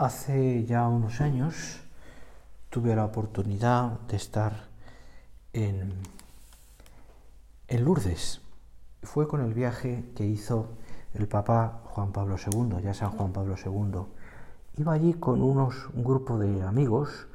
Hace 0.00 0.64
ya 0.64 0.88
unos 0.88 1.20
años 1.20 1.82
tuve 2.70 2.96
la 2.96 3.04
oportunidad 3.04 4.00
de 4.08 4.16
estar 4.16 4.64
en, 5.52 5.92
en 7.68 7.84
Lourdes. 7.84 8.40
Fue 9.02 9.28
con 9.28 9.42
el 9.42 9.52
viaje 9.52 10.10
que 10.16 10.24
hizo 10.24 10.68
el 11.12 11.28
Papa 11.28 11.82
Juan 11.84 12.12
Pablo 12.12 12.36
II, 12.38 12.80
ya 12.82 12.94
San 12.94 13.10
Juan 13.10 13.34
Pablo 13.34 13.56
II. 13.62 14.06
Iba 14.78 14.94
allí 14.94 15.12
con 15.12 15.42
unos, 15.42 15.90
un 15.92 16.02
grupo 16.02 16.38
de 16.38 16.62
amigos, 16.62 17.26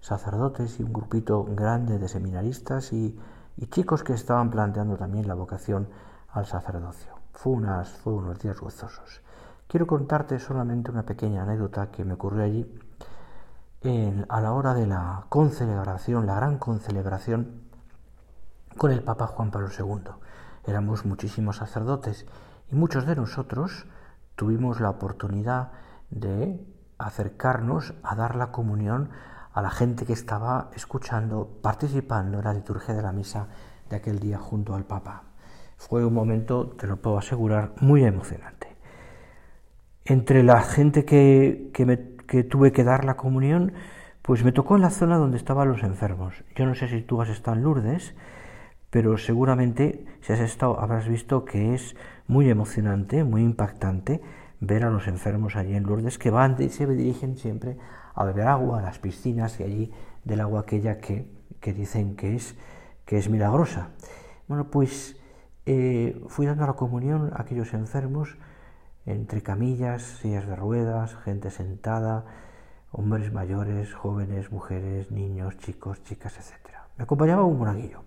sacerdotes 0.00 0.80
y 0.80 0.82
un 0.82 0.94
grupito 0.94 1.44
grande 1.44 1.98
de 1.98 2.08
seminaristas 2.08 2.94
y, 2.94 3.18
y 3.58 3.66
chicos 3.66 4.02
que 4.02 4.14
estaban 4.14 4.50
planteando 4.50 4.96
también 4.96 5.28
la 5.28 5.34
vocación 5.34 5.90
al 6.30 6.46
sacerdocio. 6.46 7.12
Fue, 7.34 7.52
unas, 7.52 7.90
fue 7.90 8.14
unos 8.14 8.38
días 8.38 8.58
gozosos. 8.58 9.20
Quiero 9.74 9.88
contarte 9.88 10.38
solamente 10.38 10.92
una 10.92 11.02
pequeña 11.02 11.42
anécdota 11.42 11.90
que 11.90 12.04
me 12.04 12.14
ocurrió 12.14 12.44
allí 12.44 12.64
a 14.28 14.40
la 14.40 14.52
hora 14.52 14.72
de 14.72 14.86
la 14.86 15.26
concelebración, 15.28 16.26
la 16.26 16.36
gran 16.36 16.58
concelebración 16.58 17.62
con 18.78 18.92
el 18.92 19.02
Papa 19.02 19.26
Juan 19.26 19.50
Pablo 19.50 19.70
II. 19.76 20.12
Éramos 20.64 21.04
muchísimos 21.04 21.56
sacerdotes 21.56 22.24
y 22.70 22.76
muchos 22.76 23.04
de 23.04 23.16
nosotros 23.16 23.88
tuvimos 24.36 24.78
la 24.78 24.90
oportunidad 24.90 25.72
de 26.08 26.64
acercarnos 26.98 27.94
a 28.04 28.14
dar 28.14 28.36
la 28.36 28.52
comunión 28.52 29.10
a 29.52 29.60
la 29.60 29.70
gente 29.70 30.06
que 30.06 30.12
estaba 30.12 30.70
escuchando, 30.76 31.58
participando 31.62 32.38
en 32.38 32.44
la 32.44 32.54
liturgia 32.54 32.94
de 32.94 33.02
la 33.02 33.10
misa 33.10 33.48
de 33.90 33.96
aquel 33.96 34.20
día 34.20 34.38
junto 34.38 34.76
al 34.76 34.84
Papa. 34.84 35.24
Fue 35.78 36.04
un 36.04 36.14
momento, 36.14 36.76
te 36.78 36.86
lo 36.86 36.98
puedo 36.98 37.18
asegurar, 37.18 37.72
muy 37.80 38.04
emocionante 38.04 38.63
entre 40.04 40.42
la 40.42 40.60
gente 40.62 41.04
que, 41.04 41.70
que, 41.72 42.44
tuve 42.44 42.72
que 42.72 42.84
dar 42.84 43.04
la 43.04 43.16
comunión, 43.16 43.72
pues 44.22 44.44
me 44.44 44.52
tocó 44.52 44.76
en 44.76 44.82
la 44.82 44.90
zona 44.90 45.16
donde 45.16 45.36
estaban 45.36 45.68
los 45.68 45.82
enfermos. 45.82 46.44
Yo 46.56 46.66
no 46.66 46.74
sé 46.74 46.88
si 46.88 47.02
tú 47.02 47.20
has 47.20 47.28
estado 47.28 47.56
en 47.56 47.62
Lourdes, 47.62 48.14
pero 48.90 49.16
seguramente 49.18 50.04
si 50.20 50.32
has 50.32 50.40
estado 50.40 50.80
habrás 50.80 51.08
visto 51.08 51.44
que 51.44 51.74
es 51.74 51.96
muy 52.26 52.48
emocionante, 52.48 53.24
muy 53.24 53.42
impactante 53.42 54.20
ver 54.60 54.84
a 54.84 54.90
los 54.90 55.08
enfermos 55.08 55.56
allí 55.56 55.74
en 55.74 55.84
Lourdes 55.84 56.18
que 56.18 56.30
van 56.30 56.56
y 56.58 56.68
se 56.68 56.86
dirigen 56.86 57.36
siempre 57.36 57.76
a 58.14 58.24
beber 58.24 58.46
agua 58.46 58.78
a 58.78 58.82
las 58.82 58.98
piscinas 58.98 59.58
y 59.60 59.64
allí 59.64 59.92
del 60.24 60.40
agua 60.40 60.60
aquella 60.60 60.98
que, 60.98 61.26
que 61.60 61.72
dicen 61.72 62.16
que 62.16 62.36
es, 62.36 62.56
que 63.04 63.18
es 63.18 63.28
milagrosa. 63.28 63.90
Bueno, 64.48 64.70
pues 64.70 65.16
eh, 65.66 66.22
fui 66.28 66.46
dando 66.46 66.66
la 66.66 66.74
comunión 66.74 67.30
a 67.34 67.42
aquellos 67.42 67.74
enfermos 67.74 68.36
entre 69.06 69.42
camillas, 69.42 70.02
sillas 70.02 70.46
de 70.46 70.56
ruedas, 70.56 71.14
gente 71.16 71.50
sentada, 71.50 72.24
hombres 72.90 73.32
mayores, 73.32 73.92
jóvenes, 73.92 74.50
mujeres, 74.50 75.10
niños, 75.10 75.56
chicos, 75.58 76.02
chicas, 76.04 76.36
etc. 76.38 76.76
Me 76.96 77.04
acompañaba 77.04 77.44
un 77.44 77.58
monaguillo. 77.58 78.02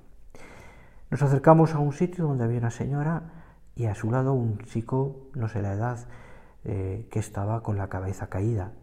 Nos 1.09 1.21
acercamos 1.21 1.73
a 1.73 1.79
un 1.79 1.93
sitio 1.93 2.25
donde 2.25 2.43
había 2.43 2.59
una 2.59 2.71
señora 2.71 3.45
y 3.75 3.85
a 3.85 3.95
su 3.95 4.11
lado 4.11 4.33
un 4.33 4.57
chico, 4.59 5.29
no 5.35 5.47
sé 5.47 5.61
la 5.61 5.73
edad, 5.73 5.99
eh, 6.63 7.07
que 7.11 7.19
estaba 7.19 7.61
con 7.61 7.77
la 7.77 7.89
cabeza 7.89 8.27
caída, 8.27 8.73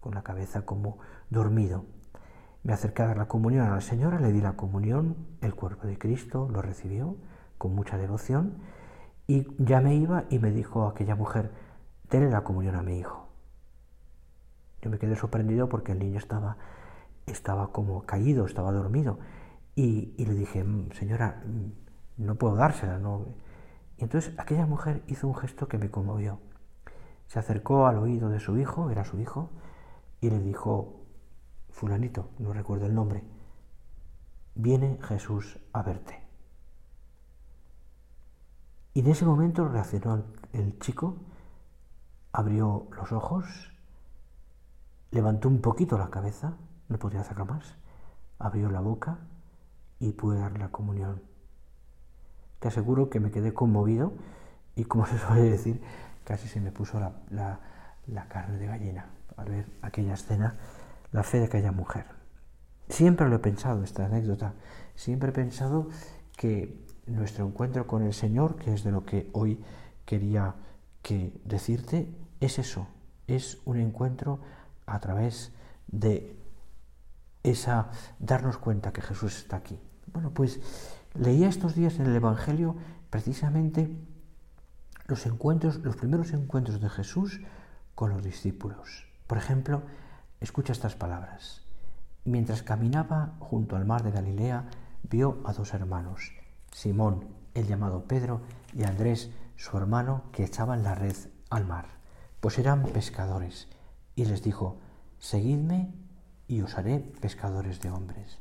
con 0.00 0.14
la 0.14 0.22
cabeza 0.22 0.62
como 0.62 0.98
dormido. 1.30 1.84
Me 2.62 2.72
acerqué 2.72 3.02
a 3.02 3.06
dar 3.06 3.16
la 3.16 3.28
comunión 3.28 3.66
a 3.66 3.74
la 3.74 3.80
señora, 3.80 4.18
le 4.18 4.32
di 4.32 4.40
la 4.40 4.54
comunión, 4.54 5.16
el 5.40 5.54
cuerpo 5.54 5.86
de 5.86 5.98
Cristo, 5.98 6.48
lo 6.50 6.60
recibió 6.60 7.16
con 7.58 7.74
mucha 7.74 7.96
devoción 7.96 8.58
y 9.26 9.46
ya 9.58 9.80
me 9.80 9.94
iba 9.96 10.24
y 10.30 10.38
me 10.38 10.50
dijo 10.50 10.86
aquella 10.86 11.16
mujer, 11.16 11.50
denle 12.10 12.30
la 12.30 12.44
comunión 12.44 12.76
a 12.76 12.82
mi 12.82 12.98
hijo. 12.98 13.26
Yo 14.82 14.90
me 14.90 14.98
quedé 14.98 15.16
sorprendido 15.16 15.68
porque 15.68 15.92
el 15.92 15.98
niño 15.98 16.18
estaba, 16.18 16.58
estaba 17.26 17.72
como 17.72 18.04
caído, 18.06 18.46
estaba 18.46 18.70
dormido. 18.72 19.18
Y, 19.74 20.24
le 20.24 20.34
dije, 20.34 20.62
mm, 20.62 20.92
señora, 20.92 21.42
mm, 21.44 22.24
no 22.24 22.36
puedo 22.36 22.54
dársela. 22.54 22.98
No. 22.98 23.26
Y 23.96 24.04
entonces 24.04 24.32
aquella 24.38 24.66
mujer 24.66 25.02
hizo 25.08 25.26
un 25.26 25.34
gesto 25.34 25.68
que 25.68 25.78
me 25.78 25.90
conmovió. 25.90 26.38
Se 27.26 27.38
acercó 27.38 27.86
al 27.86 27.98
oído 27.98 28.28
de 28.28 28.38
su 28.38 28.56
hijo, 28.56 28.90
era 28.90 29.04
su 29.04 29.18
hijo, 29.18 29.50
y 30.20 30.30
le 30.30 30.38
dijo, 30.38 31.04
fulanito, 31.70 32.30
no 32.38 32.52
recuerdo 32.52 32.86
el 32.86 32.94
nombre, 32.94 33.24
viene 34.54 34.98
Jesús 35.02 35.58
a 35.72 35.82
verte. 35.82 36.25
Y 38.96 39.00
en 39.00 39.08
ese 39.08 39.26
momento 39.26 39.68
reaccionó 39.68 40.24
el 40.54 40.78
chico, 40.78 41.18
abrió 42.32 42.88
los 42.96 43.12
ojos, 43.12 43.44
levantó 45.10 45.50
un 45.50 45.60
poquito 45.60 45.98
la 45.98 46.08
cabeza, 46.08 46.54
no 46.88 46.98
podía 46.98 47.20
hacerlo 47.20 47.44
más, 47.44 47.76
abrió 48.38 48.70
la 48.70 48.80
boca 48.80 49.18
y 50.00 50.12
pude 50.12 50.38
dar 50.38 50.58
la 50.58 50.70
comunión. 50.70 51.20
Te 52.58 52.68
aseguro 52.68 53.10
que 53.10 53.20
me 53.20 53.30
quedé 53.30 53.52
conmovido 53.52 54.14
y 54.76 54.84
como 54.84 55.04
se 55.06 55.18
suele 55.18 55.42
decir, 55.42 55.82
casi 56.24 56.48
se 56.48 56.62
me 56.62 56.72
puso 56.72 56.98
la, 56.98 57.60
la 58.06 58.28
carne 58.28 58.56
de 58.56 58.66
gallina 58.66 59.10
al 59.36 59.50
ver 59.50 59.66
aquella 59.82 60.14
escena, 60.14 60.56
la 61.12 61.22
fe 61.22 61.40
de 61.40 61.44
aquella 61.44 61.70
mujer. 61.70 62.06
Siempre 62.88 63.28
lo 63.28 63.36
he 63.36 63.40
pensado, 63.40 63.84
esta 63.84 64.06
anécdota, 64.06 64.54
siempre 64.94 65.28
he 65.28 65.32
pensado 65.32 65.90
que 66.38 66.86
nuestro 67.06 67.46
encuentro 67.46 67.86
con 67.86 68.02
el 68.02 68.14
Señor, 68.14 68.56
que 68.56 68.74
es 68.74 68.84
de 68.84 68.92
lo 68.92 69.04
que 69.04 69.30
hoy 69.32 69.60
quería 70.04 70.54
que 71.02 71.32
decirte, 71.44 72.08
es 72.40 72.58
eso, 72.58 72.88
es 73.26 73.58
un 73.64 73.78
encuentro 73.78 74.40
a 74.86 75.00
través 75.00 75.52
de 75.88 76.36
esa 77.42 77.90
darnos 78.18 78.58
cuenta 78.58 78.92
que 78.92 79.02
Jesús 79.02 79.36
está 79.38 79.56
aquí. 79.56 79.78
Bueno, 80.12 80.30
pues 80.30 80.60
leía 81.14 81.48
estos 81.48 81.74
días 81.74 81.98
en 81.98 82.06
el 82.06 82.16
Evangelio 82.16 82.76
precisamente 83.10 83.90
los 85.06 85.26
encuentros, 85.26 85.76
los 85.78 85.96
primeros 85.96 86.32
encuentros 86.32 86.80
de 86.80 86.88
Jesús 86.88 87.40
con 87.94 88.10
los 88.10 88.22
discípulos. 88.22 89.06
Por 89.26 89.38
ejemplo, 89.38 89.82
escucha 90.40 90.72
estas 90.72 90.96
palabras. 90.96 91.62
Mientras 92.24 92.62
caminaba 92.62 93.36
junto 93.38 93.76
al 93.76 93.86
mar 93.86 94.02
de 94.02 94.10
Galilea, 94.10 94.64
vio 95.08 95.40
a 95.44 95.52
dos 95.52 95.74
hermanos, 95.74 96.32
Simón, 96.76 97.28
el 97.54 97.66
llamado 97.68 98.04
Pedro, 98.04 98.42
y 98.74 98.84
Andrés, 98.84 99.30
su 99.56 99.78
hermano, 99.78 100.24
que 100.30 100.44
echaban 100.44 100.82
la 100.82 100.94
red 100.94 101.16
al 101.48 101.64
mar, 101.66 101.86
pues 102.40 102.58
eran 102.58 102.82
pescadores, 102.82 103.66
y 104.14 104.26
les 104.26 104.42
dijo, 104.42 104.76
Seguidme 105.18 105.94
y 106.46 106.60
os 106.60 106.76
haré 106.76 106.98
pescadores 106.98 107.80
de 107.80 107.90
hombres. 107.90 108.40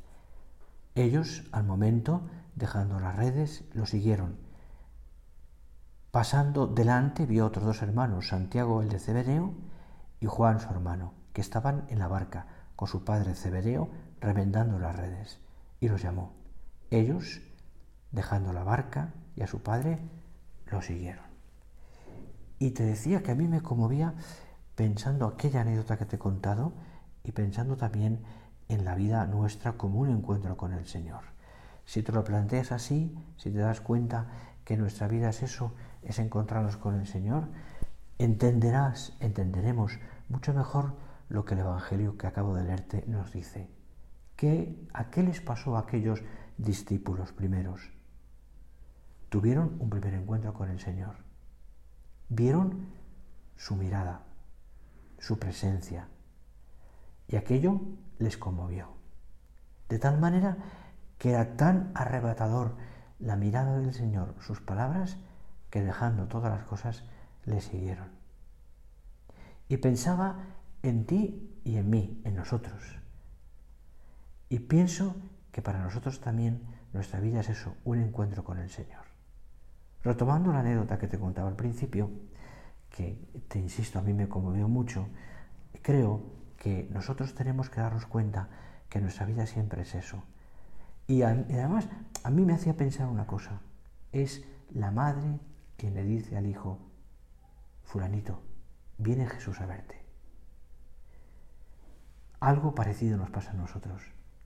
Ellos, 0.95 1.45
al 1.53 1.63
momento, 1.63 2.23
dejando 2.55 2.99
las 2.99 3.15
redes, 3.15 3.63
lo 3.71 3.85
siguieron. 3.85 4.37
Pasando 6.11 6.67
delante 6.67 7.25
vio 7.25 7.45
otros 7.45 7.63
dos 7.63 7.81
hermanos, 7.81 8.27
Santiago 8.27 8.81
el 8.81 8.89
de 8.89 8.99
Cebedeo 8.99 9.53
y 10.19 10.25
Juan 10.25 10.59
su 10.59 10.67
hermano, 10.67 11.13
que 11.31 11.39
estaban 11.39 11.85
en 11.87 11.99
la 11.99 12.09
barca 12.09 12.47
con 12.75 12.89
su 12.89 13.05
padre 13.05 13.33
Cebedeo 13.33 13.87
remendando 14.19 14.77
las 14.77 14.97
redes, 14.97 15.39
y 15.79 15.87
los 15.87 16.01
llamó. 16.01 16.33
Ellos, 16.91 17.41
dejando 18.15 18.53
la 18.53 18.63
barca 18.63 19.13
y 19.35 19.41
a 19.41 19.47
su 19.47 19.61
padre, 19.61 19.99
lo 20.71 20.81
siguieron. 20.81 21.25
Y 22.57 22.71
te 22.71 22.83
decía 22.83 23.21
que 23.21 23.31
a 23.31 23.35
mí 23.35 23.47
me 23.47 23.61
conmovía 23.61 24.15
pensando 24.75 25.27
aquella 25.27 25.61
anécdota 25.61 25.97
que 25.97 26.05
te 26.05 26.15
he 26.15 26.19
contado 26.19 26.73
y 27.23 27.33
pensando 27.33 27.75
también 27.75 28.23
en 28.69 28.85
la 28.85 28.95
vida 28.95 29.27
nuestra 29.27 29.73
como 29.73 29.99
un 29.99 30.09
encuentro 30.09 30.55
con 30.57 30.73
el 30.73 30.85
Señor. 30.87 31.23
Si 31.85 32.01
te 32.01 32.11
lo 32.11 32.23
planteas 32.23 32.71
así, 32.71 33.15
si 33.37 33.51
te 33.51 33.59
das 33.59 33.81
cuenta 33.81 34.27
que 34.63 34.77
nuestra 34.77 35.07
vida 35.07 35.29
es 35.29 35.43
eso, 35.43 35.73
es 36.01 36.17
encontrarnos 36.17 36.77
con 36.77 36.99
el 36.99 37.05
Señor, 37.05 37.49
entenderás, 38.17 39.15
entenderemos 39.19 39.99
mucho 40.29 40.53
mejor 40.53 40.95
lo 41.29 41.45
que 41.45 41.53
el 41.53 41.61
Evangelio 41.61 42.17
que 42.17 42.27
acabo 42.27 42.55
de 42.55 42.63
leerte 42.63 43.03
nos 43.07 43.31
dice. 43.33 43.69
¿Qué, 44.35 44.87
¿A 44.93 45.09
qué 45.11 45.23
les 45.23 45.41
pasó 45.41 45.75
a 45.75 45.81
aquellos 45.81 46.23
discípulos 46.57 47.31
primeros? 47.31 47.94
Tuvieron 49.35 49.75
un 49.81 49.89
primer 49.89 50.13
encuentro 50.13 50.53
con 50.53 50.69
el 50.69 50.79
Señor. 50.79 51.17
Vieron 52.29 52.87
su 53.57 53.75
mirada, 53.75 54.21
su 55.19 55.39
presencia, 55.39 56.07
y 57.27 57.35
aquello 57.35 57.81
les 58.17 58.37
conmovió. 58.37 58.95
De 59.89 59.99
tal 59.99 60.21
manera 60.21 60.55
que 61.17 61.31
era 61.31 61.57
tan 61.57 61.91
arrebatador 61.95 62.77
la 63.19 63.35
mirada 63.35 63.77
del 63.77 63.93
Señor, 63.93 64.35
sus 64.39 64.61
palabras, 64.61 65.17
que 65.69 65.81
dejando 65.81 66.29
todas 66.29 66.57
las 66.57 66.63
cosas 66.63 67.03
le 67.43 67.59
siguieron. 67.59 68.11
Y 69.67 69.75
pensaba 69.75 70.45
en 70.81 71.05
ti 71.05 71.59
y 71.65 71.75
en 71.75 71.89
mí, 71.89 72.21
en 72.23 72.35
nosotros. 72.35 72.81
Y 74.47 74.59
pienso 74.59 75.17
que 75.51 75.61
para 75.61 75.83
nosotros 75.83 76.21
también 76.21 76.61
nuestra 76.93 77.19
vida 77.19 77.41
es 77.41 77.49
eso, 77.49 77.75
un 77.83 77.99
encuentro 77.99 78.45
con 78.45 78.59
el 78.59 78.69
Señor. 78.69 79.04
Retomando 80.05 80.53
la 80.53 80.59
anécdota 80.59 80.99
que 80.99 81.07
te 81.07 81.17
contaba 81.17 81.49
al 81.49 81.55
principio, 81.55 82.11
que 82.91 83.17
te 83.47 83.57
insisto, 83.57 83.97
a 83.97 84.03
mí 84.03 84.13
me 84.13 84.29
conmovió 84.29 84.67
mucho, 84.67 85.07
creo 85.81 86.21
que 86.57 86.87
nosotros 86.91 87.33
tenemos 87.33 87.71
que 87.71 87.81
darnos 87.81 88.05
cuenta 88.05 88.47
que 88.87 89.01
nuestra 89.01 89.25
vida 89.25 89.47
siempre 89.47 89.81
es 89.81 89.95
eso. 89.95 90.23
Y 91.07 91.23
además, 91.23 91.89
a 92.23 92.29
mí 92.29 92.45
me 92.45 92.53
hacía 92.53 92.77
pensar 92.77 93.07
una 93.07 93.25
cosa. 93.25 93.61
Es 94.11 94.45
la 94.71 94.91
madre 94.91 95.39
quien 95.75 95.95
le 95.95 96.03
dice 96.03 96.37
al 96.37 96.45
hijo, 96.45 96.77
fulanito, 97.83 98.43
viene 98.99 99.25
Jesús 99.25 99.59
a 99.59 99.65
verte. 99.65 100.03
Algo 102.39 102.75
parecido 102.75 103.17
nos 103.17 103.31
pasa 103.31 103.51
a 103.51 103.55
nosotros. 103.55 104.03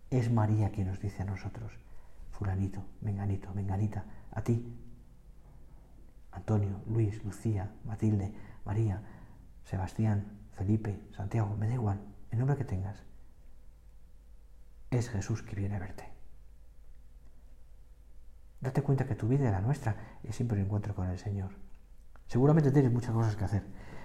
Es 0.09 0.31
María 0.31 0.71
quien 0.71 0.87
nos 0.87 1.01
dice 1.01 1.23
a 1.23 1.25
nosotros, 1.25 1.73
fulanito, 2.31 2.85
menganito, 3.01 3.53
menganita, 3.53 4.05
a 4.31 4.41
ti, 4.41 4.73
Antonio, 6.31 6.81
Luis, 6.87 7.23
Lucía, 7.23 7.71
Matilde, 7.83 8.33
María, 8.65 9.01
Sebastián, 9.63 10.39
Felipe, 10.53 11.07
Santiago, 11.11 11.55
me 11.57 11.67
da 11.67 11.73
igual, 11.73 12.01
el 12.31 12.39
nombre 12.39 12.57
que 12.57 12.65
tengas. 12.65 13.03
Es 14.91 15.09
Jesús 15.09 15.43
que 15.43 15.55
viene 15.55 15.75
a 15.75 15.79
verte. 15.79 16.09
Date 18.61 18.81
cuenta 18.81 19.05
que 19.05 19.15
tu 19.15 19.27
vida 19.27 19.47
y 19.47 19.51
la 19.51 19.61
nuestra 19.61 19.95
es 20.23 20.35
siempre 20.35 20.57
un 20.57 20.65
encuentro 20.65 20.93
con 20.93 21.07
el 21.07 21.17
Señor. 21.17 21.51
Seguramente 22.27 22.71
tienes 22.71 22.91
muchas 22.91 23.11
cosas 23.11 23.35
que 23.35 23.45
hacer. 23.45 23.63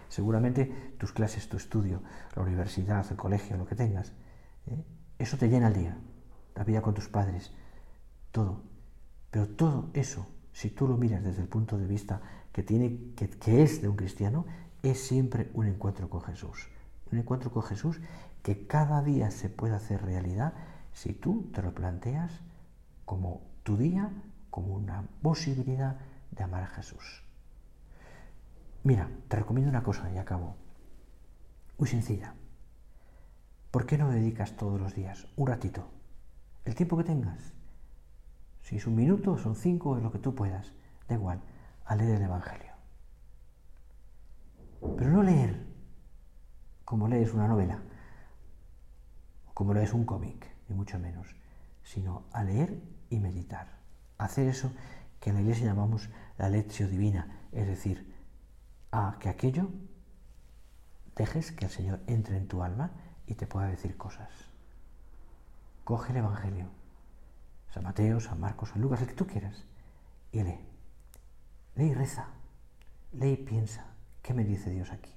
Seguramente 0.08 0.94
tus 0.98 1.12
clases, 1.12 1.48
tu 1.48 1.56
estudio, 1.56 2.02
la 2.36 2.42
universidad, 2.42 3.04
el 3.10 3.16
colegio, 3.16 3.56
lo 3.56 3.66
que 3.66 3.74
tengas. 3.74 4.12
¿eh? 4.66 4.84
Eso 5.18 5.36
te 5.36 5.48
llena 5.48 5.68
el 5.68 5.74
día. 5.74 5.98
La 6.54 6.62
vida 6.62 6.82
con 6.82 6.94
tus 6.94 7.08
padres. 7.08 7.52
Todo. 8.30 8.62
Pero 9.30 9.48
todo 9.48 9.90
eso 9.92 10.28
si 10.54 10.70
tú 10.70 10.86
lo 10.86 10.96
miras 10.96 11.22
desde 11.22 11.42
el 11.42 11.48
punto 11.48 11.76
de 11.76 11.86
vista 11.86 12.22
que, 12.52 12.62
tiene, 12.62 13.12
que, 13.16 13.62
es 13.62 13.82
de 13.82 13.88
un 13.88 13.96
cristiano, 13.96 14.46
es 14.84 15.04
siempre 15.04 15.50
un 15.52 15.66
encuentro 15.66 16.08
con 16.08 16.22
Jesús. 16.22 16.68
Un 17.10 17.18
encuentro 17.18 17.50
con 17.50 17.64
Jesús 17.64 18.00
que 18.42 18.66
cada 18.68 19.02
día 19.02 19.32
se 19.32 19.50
puede 19.50 19.74
hacer 19.74 20.02
realidad 20.02 20.54
si 20.92 21.12
tú 21.12 21.50
te 21.52 21.60
lo 21.60 21.74
planteas 21.74 22.40
como 23.04 23.42
tu 23.64 23.76
día, 23.76 24.12
como 24.50 24.74
una 24.74 25.08
posibilidad 25.22 25.98
de 26.30 26.44
amar 26.44 26.62
a 26.62 26.68
Jesús. 26.68 27.24
Mira, 28.84 29.10
te 29.26 29.36
recomiendo 29.36 29.70
una 29.70 29.82
cosa 29.82 30.08
y 30.12 30.18
acabo. 30.18 30.54
Muy 31.78 31.88
sencilla. 31.88 32.34
¿Por 33.72 33.86
qué 33.86 33.98
no 33.98 34.08
dedicas 34.08 34.56
todos 34.56 34.80
los 34.80 34.94
días 34.94 35.26
un 35.34 35.48
ratito? 35.48 35.88
El 36.64 36.76
tiempo 36.76 36.96
que 36.96 37.02
tengas 37.02 37.54
si 38.64 38.76
es 38.76 38.86
un 38.86 38.94
minuto, 38.94 39.36
son 39.36 39.54
cinco, 39.56 39.98
es 39.98 40.02
lo 40.02 40.10
que 40.10 40.18
tú 40.18 40.34
puedas. 40.34 40.72
Da 41.06 41.14
igual, 41.14 41.42
a 41.84 41.94
leer 41.96 42.16
el 42.16 42.22
Evangelio. 42.22 42.72
Pero 44.96 45.10
no 45.10 45.22
leer 45.22 45.66
como 46.86 47.06
lees 47.06 47.34
una 47.34 47.46
novela, 47.46 47.82
como 49.52 49.74
lees 49.74 49.92
un 49.92 50.06
cómic, 50.06 50.50
ni 50.68 50.74
mucho 50.74 50.98
menos, 50.98 51.36
sino 51.82 52.24
a 52.32 52.42
leer 52.42 52.82
y 53.10 53.20
meditar. 53.20 53.68
Hacer 54.16 54.48
eso 54.48 54.72
que 55.20 55.28
en 55.28 55.36
la 55.36 55.42
iglesia 55.42 55.66
llamamos 55.66 56.08
la 56.38 56.48
lección 56.48 56.90
divina, 56.90 57.40
es 57.52 57.66
decir, 57.66 58.14
a 58.92 59.18
que 59.20 59.28
aquello 59.28 59.68
dejes 61.16 61.52
que 61.52 61.66
el 61.66 61.70
Señor 61.70 62.00
entre 62.06 62.38
en 62.38 62.48
tu 62.48 62.62
alma 62.62 62.92
y 63.26 63.34
te 63.34 63.46
pueda 63.46 63.66
decir 63.66 63.98
cosas. 63.98 64.30
Coge 65.84 66.12
el 66.12 66.18
Evangelio 66.18 66.83
San 67.74 67.82
Mateo, 67.82 68.20
San 68.20 68.38
Marcos, 68.38 68.68
San 68.68 68.80
Lucas, 68.80 69.00
el 69.00 69.08
que 69.08 69.14
tú 69.14 69.26
quieras, 69.26 69.64
y 70.30 70.44
lee. 70.44 70.60
Lee 71.74 71.86
y 71.86 71.94
reza. 71.94 72.28
Lee 73.10 73.32
y 73.32 73.36
piensa. 73.36 73.86
¿Qué 74.22 74.32
me 74.32 74.44
dice 74.44 74.70
Dios 74.70 74.92
aquí? 74.92 75.12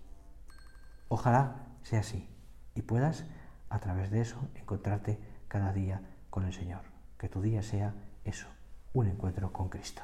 Ojalá 1.07 1.67
sea 1.83 1.99
así 1.99 2.27
y 2.73 2.81
puedas 2.81 3.25
a 3.69 3.77
través 3.77 4.09
de 4.09 4.21
eso 4.21 4.39
encontrarte 4.55 5.19
cada 5.47 5.71
día 5.71 6.01
con 6.31 6.45
el 6.45 6.53
Señor. 6.53 6.81
Que 7.19 7.29
tu 7.29 7.43
día 7.43 7.61
sea 7.61 7.93
eso, 8.25 8.47
un 8.91 9.05
encuentro 9.05 9.53
con 9.53 9.69
Cristo. 9.69 10.01